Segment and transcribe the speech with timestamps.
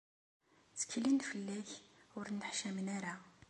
[0.69, 1.69] Tteklen fell-ak,
[2.17, 3.15] ur nneḥcamen ara.